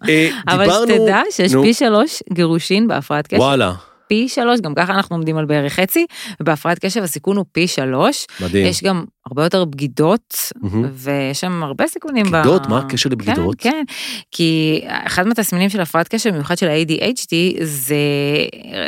[0.09, 3.73] אה, אבל שתדע שיש פי שלוש גירושין בהפרעת קשב, וואלה,
[4.07, 6.05] פי שלוש, גם ככה אנחנו עומדים על בערך חצי,
[6.39, 8.65] ובהפרעת קשב הסיכון הוא פי שלוש, מדהים.
[8.65, 10.89] יש גם הרבה יותר בגידות, מהמם.
[10.93, 12.25] ויש שם הרבה סיכונים.
[12.25, 12.67] ב- בגידות?
[12.67, 13.55] מה הקשר לבגידות?
[13.59, 13.83] כן, כן,
[14.31, 17.95] כי אחד מהתסמינים של הפרעת קשב, במיוחד של ה-ADHD, זה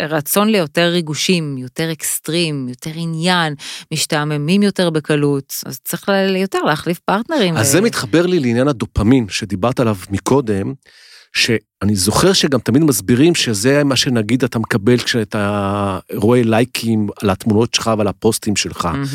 [0.09, 3.53] רצון ליותר ריגושים, יותר אקסטרים, יותר עניין,
[3.93, 7.57] משתעממים יותר בקלות, אז צריך ל- יותר להחליף פרטנרים.
[7.57, 10.73] אז ו- זה מתחבר לי לעניין הדופמין שדיברת עליו מקודם,
[11.81, 17.73] אני זוכר שגם תמיד מסבירים שזה מה שנגיד אתה מקבל כשאתה רואה לייקים על התמונות
[17.73, 18.85] שלך ועל הפוסטים שלך.
[18.85, 19.05] מהמם.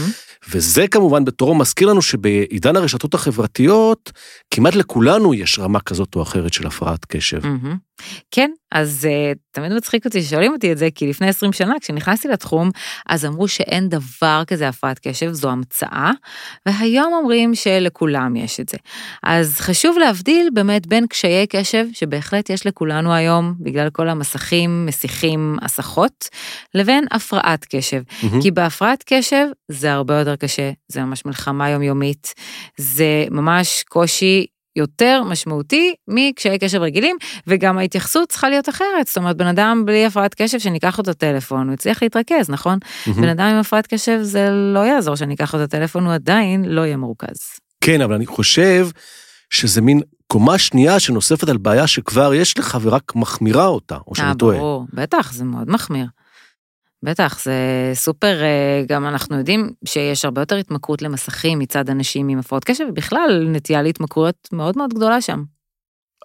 [0.49, 4.13] וזה כמובן בתורו מזכיר לנו שבעידן הרשתות החברתיות,
[4.51, 7.47] כמעט לכולנו יש רמה כזאת או אחרת של הפרעת קשב.
[7.47, 7.77] מהמם.
[8.31, 12.29] כן, אז uh, תמיד מצחיק אותי ששואלים אותי את זה, כי לפני 20 שנה, כשנכנסתי
[12.29, 12.71] לתחום,
[13.09, 16.11] אז אמרו שאין דבר כזה הפרעת קשב, זו המצאה,
[16.67, 18.77] והיום אומרים שלכולם יש את זה.
[19.23, 25.57] אז חשוב להבדיל באמת בין קשיי קשב, שבהחלט יש לכולנו היום, בגלל כל המסכים, מסיחים,
[25.63, 26.29] הסחות,
[26.75, 28.03] לבין הפרעת קשב.
[28.23, 28.43] מהמם.
[28.43, 32.35] כי בהפרעת קשב זה הרבה יותר קשה, זה ממש מלחמה יומיומית,
[32.77, 37.17] זה ממש קושי יותר משמעותי מקשיי קשב רגילים,
[37.47, 39.07] וגם ההתייחסות צריכה להיות אחרת.
[39.07, 42.79] זאת אומרת, בן אדם בלי הפרעת קשב, שניקח לו את הטלפון, הוא יצליח להתרכז, נכון?
[43.07, 43.23] מהמם.
[43.23, 46.65] בן אדם עם הפרעת קשב, זה לא יעזור שאני אקח לו את הטלפון, הוא עדיין
[46.65, 47.39] לא יהיה מרוכז.
[47.81, 48.89] כן, אבל אני חושב
[49.51, 54.29] שזה מין קומה שנייה שנוספת על בעיה שכבר יש לך ורק מחמירה אותה, או שאני
[54.29, 54.57] אה, טועה.
[54.57, 56.07] ברור, בטח, זה מאוד מחמיר.
[57.03, 57.55] בטח, זה
[57.95, 62.85] סופר, אה, גם אנחנו יודעים שיש הרבה יותר התמכרות למסכים מצד אנשים עם הפרעות קשב,
[62.89, 65.43] ובכלל נטייה להתמכרויות מאוד מאוד גדולה שם.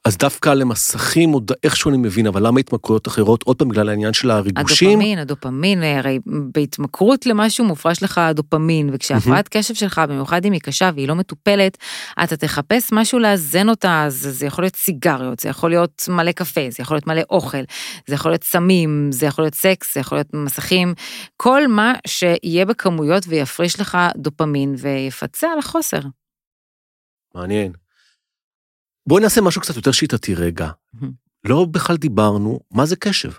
[0.06, 3.44] אז דווקא למסכים עוד איכשהו אני מבין, אבל למה התמכרויות אחרות?
[3.44, 4.90] עוד פעם בגלל העניין של הריגושים?
[4.90, 10.92] הדופמין, הדופמין, הרי בהתמכרות למשהו מופרש לך הדופמין, וכשהפרעת קשב שלך, במיוחד אם היא קשה
[10.96, 11.78] והיא לא מטופלת,
[12.24, 16.62] אתה תחפש משהו לאזן אותה, אז זה יכול להיות סיגריות, זה יכול להיות מלא קפה,
[16.70, 17.64] זה יכול להיות מלא אוכל,
[18.08, 20.94] זה יכול להיות סמים, זה יכול להיות סקס, זה יכול להיות מסכים,
[21.38, 26.00] כל מה שיהיה בכמויות ויפריש לך דופמין ויפצה על החוסר.
[27.36, 27.85] מעניין.
[29.08, 30.70] בואי נעשה משהו קצת יותר שיטתי רגע.
[30.94, 31.12] מהמם.
[31.44, 33.32] לא בכלל דיברנו, מה זה קשב?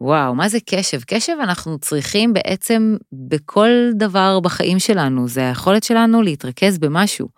[0.00, 1.00] וואו, מה זה קשב?
[1.06, 7.28] קשב אנחנו צריכים בעצם בכל דבר בחיים שלנו, זה היכולת שלנו להתרכז במשהו.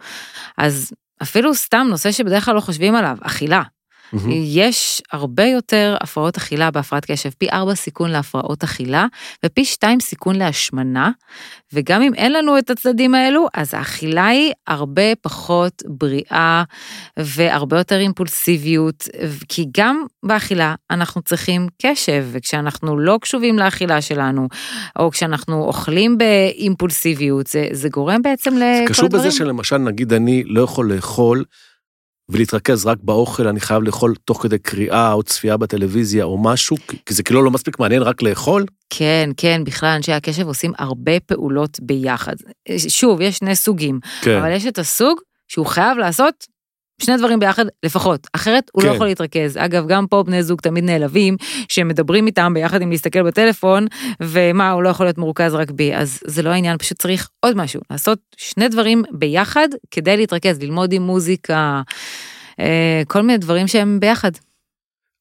[0.59, 3.63] אז אפילו סתם נושא שבדרך כלל לא חושבים עליו, אכילה.
[4.13, 4.33] מהמם.
[4.45, 9.07] יש הרבה יותר הפרעות אכילה בהפרעת קשב, פי ארבע סיכון להפרעות אכילה
[9.45, 11.11] ופי שתיים סיכון להשמנה,
[11.73, 16.63] וגם אם אין לנו את הצדדים האלו, אז האכילה היא הרבה פחות בריאה
[17.19, 19.09] והרבה יותר אימפולסיביות,
[19.49, 24.49] כי גם באכילה אנחנו צריכים קשב, וכשאנחנו לא קשובים לאכילה שלנו,
[24.99, 29.25] או כשאנחנו אוכלים באימפולסיביות, זה, זה גורם בעצם לכל זה קשור הדברים.
[29.25, 31.45] בזה שלמשל, נגיד אני לא יכול לאכול
[32.29, 37.15] ולהתרכז רק באוכל, אני חייב לאכול תוך כדי קריאה או צפייה בטלוויזיה או משהו, כי
[37.15, 38.65] זה כאילו לא מספיק מעניין רק לאכול?
[38.91, 42.35] כן, כן, בכלל אנשי הקשב עושים הרבה פעולות ביחד.
[42.89, 44.37] שוב, יש שני סוגים, כן.
[44.37, 46.47] אבל יש את הסוג שהוא חייב לעשות
[47.03, 48.95] שני דברים ביחד לפחות, אחרת הוא לא כן.
[48.95, 49.57] יכול להתרכז.
[49.57, 51.37] אגב, גם פה בני זוג תמיד נעלבים,
[51.69, 53.87] שמדברים איתם ביחד עם להסתכל בטלפון,
[54.23, 57.57] ומה, הוא לא יכול להיות מרוכז רק בי, אז זה לא העניין, פשוט צריך עוד
[57.57, 61.83] משהו, לעשות שני דברים ביחד כדי להתרכז, ללמוד עם מוזיקה,
[62.61, 64.31] אה, כל מיני דברים שהם ביחד.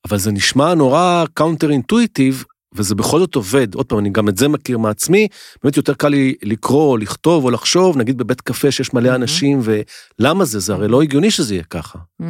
[0.10, 2.44] אבל זה נשמע נורא counter intuitive,
[2.76, 3.76] וזה בכל זאת עובד.
[3.76, 5.28] עוד פעם, אני גם את זה מכיר מעצמי,
[5.64, 9.16] באמת יותר קל לי לקרוא, או לכתוב, או לחשוב, נגיד בבית קפה שיש מלא.
[9.16, 10.60] אנשים, ולמה זה?
[10.60, 12.00] זה הרי לא הגיוני שזה יהיה ככה.
[12.22, 12.26] Mm,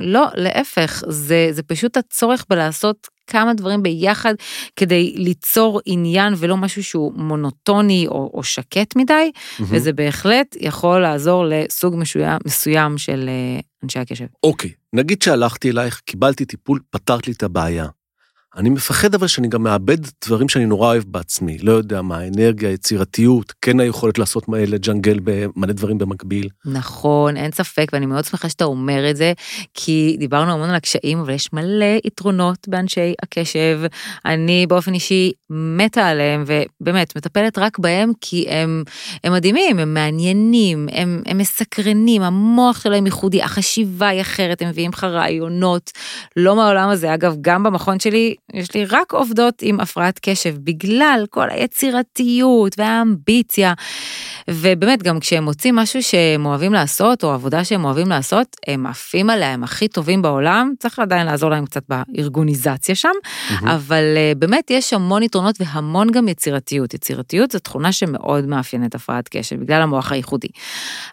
[0.00, 4.34] לא, להפך, זה, זה פשוט הצורך בלעשות כמה דברים ביחד
[4.76, 9.30] כדי ליצור עניין ולא משהו שהוא מונוטוני או, או שקט מדי,
[9.60, 14.26] וזה בהחלט יכול לעזור לסוג מסוים, מסוים של אה, אנשי הקשב.
[14.42, 17.86] אוקיי, נגיד שהלכתי אלייך, קיבלתי טיפול, פתרת לי את הבעיה.
[18.56, 22.70] אני מפחד אבל שאני גם מאבד דברים שאני נורא אוהב בעצמי, לא יודע מה, אנרגיה,
[22.70, 26.48] יצירתיות, כן היכולת לעשות מה- לג'נגל במלא דברים במקביל.
[26.64, 29.32] נכון, אין ספק, ואני מאוד שמחה שאתה אומר את זה,
[29.74, 33.80] כי דיברנו המון על הקשיים, אבל יש מלא יתרונות באנשי הקשב.
[34.24, 38.84] אני באופן אישי מתה עליהם, ובאמת, מטפלת רק בהם כי הם,
[39.24, 44.90] הם מדהימים, הם מעניינים, הם, הם מסקרנים, המוח שלהם ייחודי, החשיבה היא אחרת, הם מביאים
[44.90, 45.90] לך רעיונות,
[46.36, 47.14] לא מהעולם הזה.
[47.14, 53.72] אגב, גם במכון שלי, יש לי רק עובדות עם הפרעת קשב, בגלל כל היצירתיות והאמביציה.
[54.50, 59.30] ובאמת, גם כשהם מוצאים משהו שהם אוהבים לעשות, או עבודה שהם אוהבים לעשות, הם עפים
[59.30, 63.08] עליה, הם הכי טובים בעולם, צריך עדיין לעזור להם קצת בארגוניזציה שם,
[63.62, 66.94] אבל אה, באמת יש המון יתרונות והמון גם יצירתיות.
[66.94, 70.48] יצירתיות זו תכונה שמאוד מאפיינת הפרעת קשב, בגלל המוח הייחודי.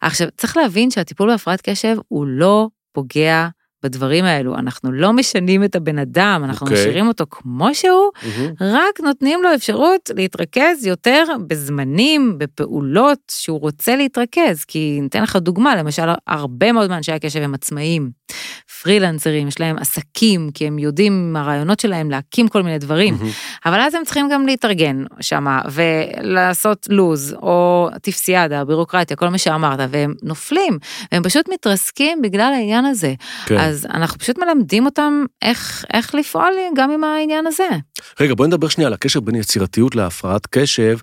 [0.02, 3.48] עכשיו, צריך להבין שהטיפול בהפרעת קשב הוא לא פוגע
[3.84, 6.82] בדברים האלו, אנחנו לא משנים את הבן אדם, אנחנו אוקיי.
[6.82, 8.10] משאירים אותו כמו שהוא,
[8.62, 14.66] רק נותנים לו אפשרות להתרכז יותר בזמנים, בפעולות שהוא רוצה להתרכז.
[14.66, 18.10] כי ניתן לך דוגמה, למשל, הרבה מאוד מאנשי הקשב הם עצמאים,
[18.82, 23.18] פרילנסרים, יש להם עסקים, כי הם יודעים עם הרעיונות שלהם להקים כל מיני דברים,
[23.66, 29.80] אבל אז הם צריכים גם להתארגן שמה, ולעשות לוז, או טפסיאדה, בירוקרטיה, כל מה שאמרת,
[29.90, 30.78] והם נופלים,
[31.12, 33.14] והם פשוט מתרסקים בגלל העניין הזה.
[33.46, 33.58] כן.
[33.72, 37.68] אז אנחנו פשוט מלמדים אותם איך, איך לפעול גם עם העניין הזה.
[38.20, 40.98] רגע, בואי נדבר שנייה על הקשר בין יצירתיות להפרעת קשב.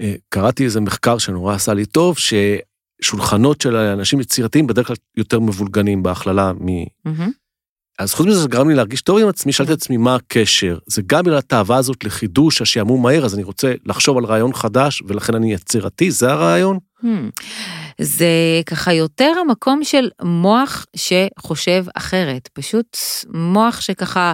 [0.00, 5.40] אה, קראתי איזה מחקר שנורא עשה לי טוב, ששולחנות של אנשים יצירתיים בדרך כלל יותר
[5.40, 6.66] מבולגנים בהכללה מ...
[7.04, 7.30] מהמם.
[7.98, 10.78] אז חוץ מזה זה גרם לי להרגיש טוב עם עצמי, שאלתי את עצמי מה הקשר.
[10.86, 15.02] זה גם בגלל התאווה הזאת לחידוש, השעמום מהר, אז אני רוצה לחשוב על רעיון חדש,
[15.06, 16.78] ולכן אני יצירתי, זה הרעיון?
[17.02, 17.06] Hmm.
[18.00, 18.26] זה
[18.66, 22.96] ככה יותר המקום של מוח שחושב אחרת, פשוט
[23.34, 24.32] מוח שככה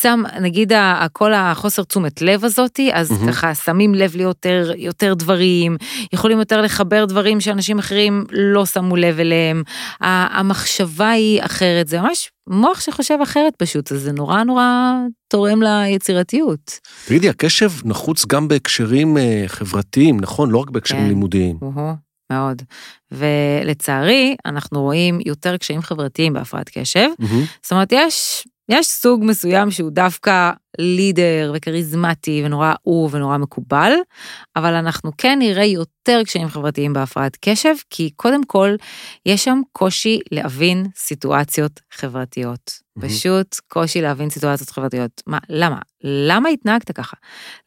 [0.00, 0.72] שם, נגיד
[1.12, 3.32] כל החוסר תשומת לב הזאתי, אז מהמם.
[3.32, 5.76] ככה שמים לב ליותר יותר דברים,
[6.12, 9.62] יכולים יותר לחבר דברים שאנשים אחרים לא שמו לב אליהם,
[10.00, 14.92] המחשבה היא אחרת, זה ממש מוח שחושב אחרת פשוט, אז זה נורא נורא
[15.28, 16.78] תורם ליצירתיות.
[17.06, 20.50] תגידי, הקשב נחוץ גם בהקשרים אה, חברתיים, נכון?
[20.50, 21.08] לא רק בהקשרים כן.
[21.08, 21.58] לימודיים.
[21.62, 21.94] או-הו,
[22.30, 22.62] מאוד.
[23.12, 27.08] ולצערי, אנחנו רואים יותר קשיים חברתיים בהפרעת קשב.
[27.18, 27.44] מהמם.
[27.62, 33.92] זאת אומרת, יש, יש סוג מסוים שהוא דווקא לידר וכריזמטי ונורא אהוב ונורא מקובל,
[34.56, 38.74] אבל אנחנו כן נראה יותר קשיים חברתיים בהפרעת קשב, כי קודם כל,
[39.26, 42.90] יש שם קושי להבין סיטואציות חברתיות.
[42.96, 43.08] מהמם.
[43.08, 45.22] פשוט קושי להבין סיטואציות חברתיות.
[45.26, 45.78] מה, למה?
[46.04, 47.16] למה התנהגת ככה?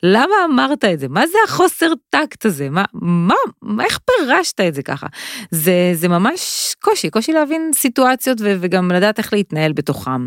[0.04, 1.08] למה אמרת את זה?
[1.08, 2.70] מה זה החוסר טקט הזה?
[2.70, 5.08] מה, מה, מה איך פירשת את זה ככה?
[5.52, 10.26] זה, זה ממש קושי, קושי להבין סיטואציות ו- וגם לדעת איך להתנהל בתוכם.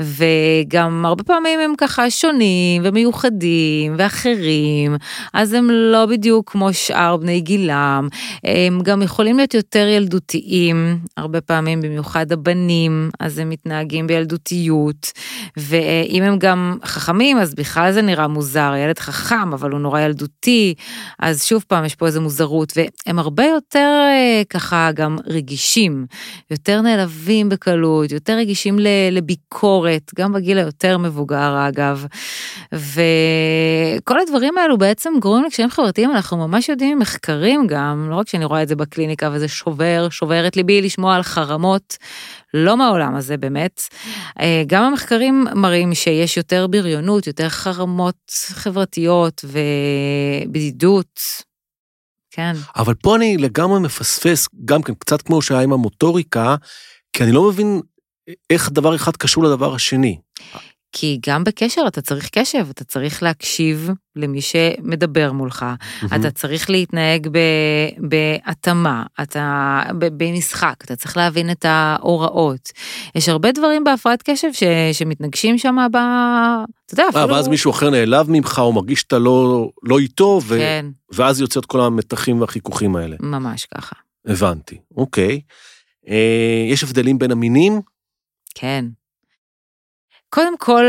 [0.00, 4.96] וגם הרבה פעמים הם ככה שונים ומיוחדים ואחרים,
[5.32, 8.08] אז הם לא בדיוק כמו שאר בני גילם,
[8.44, 15.12] הם גם יכולים להיות יותר ילדותיים, הרבה פעמים במיוחד הבנים, אז הם מתנהגים בילדותיות,
[15.56, 20.74] ואם הם גם חכמים, אז בכלל זה נראה מוזר, ילד חכם, אבל הוא נורא ילדותי,
[21.18, 26.06] אז שוב פעם יש פה איזו מוזרות, והם הרבה יותר אה, ככה גם רגישים,
[26.50, 28.78] יותר נעלבים בקלות, יותר רגישים
[29.10, 31.97] לביקורת, גם בגיל היותר מבוגר אגב.
[32.72, 38.44] וכל הדברים האלו בעצם גורמים לקשיים חברתיים, אנחנו ממש יודעים ממחקרים גם, לא רק שאני
[38.44, 41.96] רואה את זה בקליניקה וזה שובר, שובר את ליבי לשמוע על חרמות,
[42.54, 43.80] לא מהעולם הזה באמת.
[44.40, 49.44] אה, גם המחקרים מראים שיש יותר בריונות, יותר חרמות חברתיות
[50.46, 51.20] ובדידות.
[52.30, 52.52] כן.
[52.76, 56.56] אבל פה אני לגמרי מפספס, גם כן, קצת כמו שהיה עם המוטוריקה,
[57.12, 57.80] כי אני לא מבין
[58.50, 60.18] איך דבר אחד קשור לדבר השני.
[61.00, 65.66] כי גם בקשר אתה צריך קשב, אתה צריך להקשיב למי שמדבר מולך,
[66.16, 72.72] אתה צריך להתנהג ב- בהתאמה, אתה ב- במשחק, אתה צריך להבין את ההוראות.
[73.14, 75.96] יש הרבה דברים בהפרעת קשב ש, שמתנגשים שם ב...
[75.96, 77.28] אתה יודע, אה, אפילו...
[77.28, 80.58] ואז מישהו אחר נעלב ממך, או מרגיש שאתה לא, לא איתו, ו...
[80.58, 83.16] כן, ואז יוצא את כל המתחים והחיכוכים האלה.
[83.20, 83.96] ממש ככה.
[84.26, 85.40] הבנתי, אוקיי.
[86.08, 87.80] אה, יש הבדלים בין המינים?
[88.54, 88.84] כן.
[90.30, 90.84] קודם כל,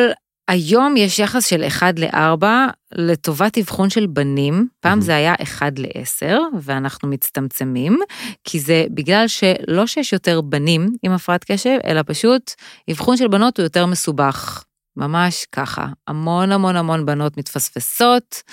[0.47, 2.43] היום יש יחס של 1 ל-4
[2.91, 5.01] לטובת אבחון של בנים, פעם מהמם.
[5.01, 7.99] זה היה 1 ל-10, ואנחנו מצטמצמים,
[8.43, 12.51] כי זה בגלל שלא שיש יותר בנים עם הפרעת קשב, אלא פשוט
[12.91, 14.63] אבחון של בנות הוא יותר מסובך.
[14.97, 18.43] ממש ככה, המון המון המון בנות מתפספסות.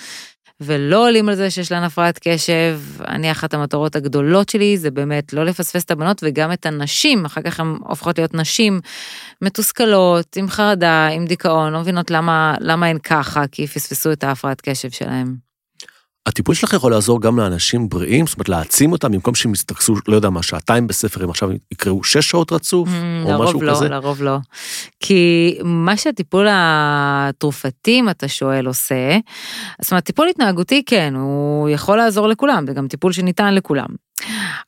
[0.61, 2.79] ולא עולים על זה שיש להן הפרעת קשב.
[3.07, 7.41] אני, אחת המטרות הגדולות שלי זה באמת לא לפספס את הבנות וגם את הנשים, אחר
[7.41, 8.79] כך הן הופכות להיות נשים
[9.41, 14.61] מתוסכלות, עם חרדה, עם דיכאון, לא מבינות למה, למה הן ככה, כי פספסו את ההפרעת
[14.61, 15.46] קשב שלהם.
[16.27, 20.15] הטיפול שלך יכול לעזור גם לאנשים בריאים, זאת אומרת להעצים אותם, במקום שהם יסתכסו, לא
[20.15, 22.89] יודע מה, שעתיים בספר, הם עכשיו יקראו שש שעות רצוף,
[23.23, 23.89] או משהו לרוב לא, כזה.
[23.89, 24.37] לרוב לא.
[24.99, 29.17] כי מה שהטיפול התרופתי, אם אתה שואל, עושה,
[29.81, 34.06] זאת אומרת, טיפול התנהגותי, כן, הוא יכול לעזור לכולם, זה גם טיפול שניתן לכולם.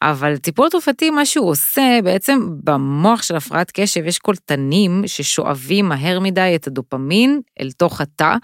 [0.02, 6.20] אבל טיפול תרופתי, מה שהוא עושה, בעצם במוח של הפרעת קשב יש קולטנים ששואבים מהר
[6.20, 8.36] מדי את הדופמין אל תוך התא,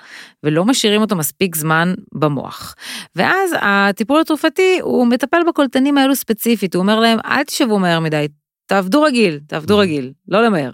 [0.44, 2.76] ולא משאירים אותו מספיק זמן במוח.
[3.16, 8.28] ואז הטיפול התרופתי, הוא מטפל בקולטנים האלו ספציפית, הוא אומר להם, אל תשבו מהר מדי,
[8.68, 10.72] תעבדו רגיל, תעבדו רגיל, לא למהר.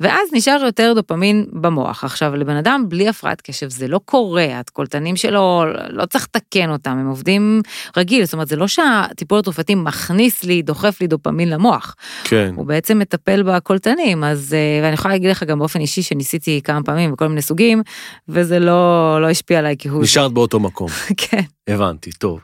[0.00, 2.04] ואז נשאר יותר דופמין במוח.
[2.04, 6.90] עכשיו, לבן אדם בלי הפרעת קשב זה לא קורה, הקולטנים שלו, לא צריך לתקן אותם,
[6.90, 7.62] הם עובדים
[7.96, 12.52] רגיל, זאת אומרת, זה לא שהטיפול התרופתי מכניס לי, דוחף לי דופמין למוח, כן.
[12.56, 16.82] הוא בעצם מטפל בקולטנים, אז, אה, ואני יכולה להגיד לך גם באופן אישי שניסיתי כמה
[16.82, 17.82] פעמים בכל מיני סוגים,
[18.28, 19.96] וזה לא, לא השפיע עליי כהוא.
[19.96, 20.02] זה.
[20.02, 20.88] נשארת באותו מקום.
[21.16, 21.42] כן.
[21.68, 22.40] הבנתי, טוב.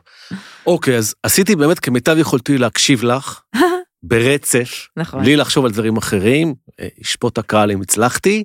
[0.67, 3.39] אוקיי, אז עשיתי באמת כמיטב יכולתי להקשיב לך,
[4.07, 5.21] ברצף, נכון.
[5.21, 8.43] בלי לחשוב על דברים אחרים, אה, ישפוט הקהל אם הצלחתי,